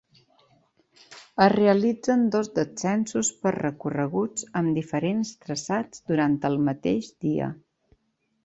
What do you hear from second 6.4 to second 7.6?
el mateix dia.